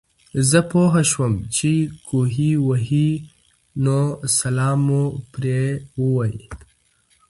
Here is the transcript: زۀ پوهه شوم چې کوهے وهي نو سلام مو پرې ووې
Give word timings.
زۀ 0.49 0.61
پوهه 0.71 1.01
شوم 1.11 1.33
چې 1.55 1.71
کوهے 2.07 2.51
وهي 2.67 3.09
نو 3.83 3.97
سلام 4.37 4.79
مو 4.87 5.03
پرې 5.31 5.59
ووې 6.01 6.31